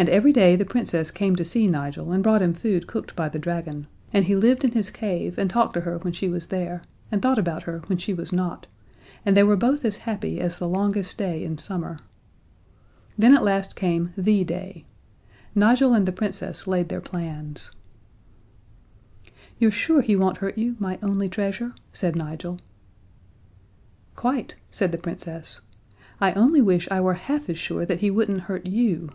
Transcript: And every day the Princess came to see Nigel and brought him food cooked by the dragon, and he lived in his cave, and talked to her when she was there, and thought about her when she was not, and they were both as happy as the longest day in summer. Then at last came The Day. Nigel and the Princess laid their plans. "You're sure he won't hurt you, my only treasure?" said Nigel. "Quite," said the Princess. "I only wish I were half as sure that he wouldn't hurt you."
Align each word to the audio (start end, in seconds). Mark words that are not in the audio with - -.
And 0.00 0.08
every 0.08 0.32
day 0.32 0.54
the 0.54 0.64
Princess 0.64 1.10
came 1.10 1.34
to 1.34 1.44
see 1.44 1.66
Nigel 1.66 2.12
and 2.12 2.22
brought 2.22 2.40
him 2.40 2.54
food 2.54 2.86
cooked 2.86 3.16
by 3.16 3.28
the 3.28 3.38
dragon, 3.40 3.88
and 4.12 4.26
he 4.26 4.36
lived 4.36 4.64
in 4.64 4.70
his 4.70 4.90
cave, 4.92 5.36
and 5.38 5.50
talked 5.50 5.74
to 5.74 5.80
her 5.80 5.98
when 5.98 6.12
she 6.12 6.28
was 6.28 6.46
there, 6.48 6.82
and 7.10 7.20
thought 7.20 7.36
about 7.38 7.64
her 7.64 7.80
when 7.88 7.98
she 7.98 8.14
was 8.14 8.32
not, 8.32 8.68
and 9.26 9.36
they 9.36 9.42
were 9.42 9.56
both 9.56 9.84
as 9.84 9.96
happy 10.06 10.40
as 10.40 10.56
the 10.58 10.68
longest 10.68 11.18
day 11.18 11.42
in 11.42 11.58
summer. 11.58 11.98
Then 13.18 13.34
at 13.36 13.42
last 13.42 13.74
came 13.74 14.12
The 14.16 14.44
Day. 14.44 14.84
Nigel 15.56 15.92
and 15.94 16.06
the 16.06 16.12
Princess 16.12 16.68
laid 16.68 16.90
their 16.90 17.00
plans. 17.00 17.72
"You're 19.58 19.72
sure 19.72 20.00
he 20.00 20.14
won't 20.14 20.38
hurt 20.38 20.56
you, 20.56 20.76
my 20.78 21.00
only 21.02 21.28
treasure?" 21.28 21.74
said 21.92 22.14
Nigel. 22.14 22.60
"Quite," 24.14 24.54
said 24.70 24.92
the 24.92 24.98
Princess. 24.98 25.60
"I 26.20 26.34
only 26.34 26.62
wish 26.62 26.86
I 26.88 27.00
were 27.00 27.14
half 27.14 27.50
as 27.50 27.58
sure 27.58 27.84
that 27.84 27.98
he 27.98 28.12
wouldn't 28.12 28.42
hurt 28.42 28.64
you." 28.64 29.10